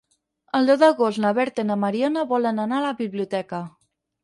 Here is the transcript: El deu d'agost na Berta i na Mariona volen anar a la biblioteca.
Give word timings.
El 0.59 0.69
deu 0.71 0.79
d'agost 0.83 1.21
na 1.25 1.33
Berta 1.41 1.67
i 1.67 1.69
na 1.73 1.77
Mariona 1.83 2.25
volen 2.33 2.65
anar 2.67 2.81
a 2.83 2.87
la 2.89 2.97
biblioteca. 3.05 3.65